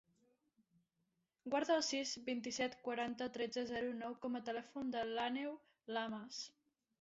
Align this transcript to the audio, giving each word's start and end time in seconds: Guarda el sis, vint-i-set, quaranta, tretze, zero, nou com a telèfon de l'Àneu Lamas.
Guarda 1.55 1.75
el 1.81 1.85
sis, 1.87 2.13
vint-i-set, 2.29 2.77
quaranta, 2.87 3.27
tretze, 3.37 3.67
zero, 3.73 3.93
nou 4.01 4.17
com 4.25 4.41
a 4.41 4.43
telèfon 4.49 4.91
de 4.97 5.05
l'Àneu 5.13 5.55
Lamas. 5.99 6.43